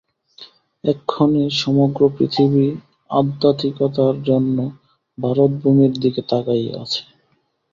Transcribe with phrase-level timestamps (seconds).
[0.83, 2.65] এক্ষণে সমগ্র পৃথিবী
[3.09, 4.57] আধ্যাত্মিকতার জন্য
[5.17, 7.01] ভারতভূমির দিকে তাকাইয়া আছে।